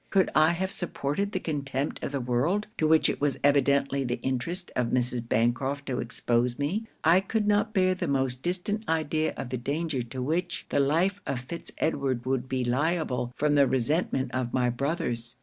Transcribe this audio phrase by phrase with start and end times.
[0.09, 4.19] Could I have supported the contempt of the world, to which it was evidently the
[4.21, 5.29] interest of Mrs.
[5.29, 10.01] Bancraft to expose me, I could not bear the most distant idea of the danger
[10.01, 14.71] to which the life of Fitz Edward would be liable from the resentment of my
[14.71, 15.35] brothers.